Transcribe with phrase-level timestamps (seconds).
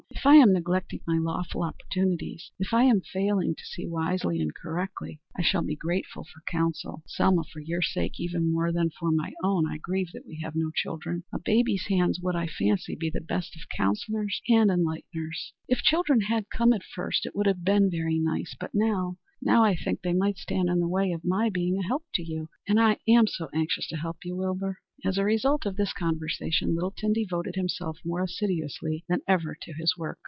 [0.13, 4.53] If I am neglecting my lawful opportunities, if I am failing to see wisely and
[4.53, 7.01] correctly, I shall be grateful for counsel.
[7.03, 10.39] Ah, Selma, for your sake, even more than for my own, I grieve that we
[10.43, 11.23] have no children.
[11.33, 16.21] A baby's hands would, I fancy, be the best of counsellors and enlighteners." "If children
[16.21, 18.55] had come at first, it would have been very nice.
[18.59, 21.85] But now now I think they might stand in the way of my being of
[21.85, 22.47] help to you.
[22.67, 26.75] And I am so anxious to help you, Wilbur." As a result of this conversation
[26.75, 30.19] Littleton devoted himself more assiduously than ever to his work.